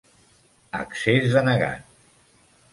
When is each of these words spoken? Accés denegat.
Accés 0.79 1.29
denegat. 1.37 1.87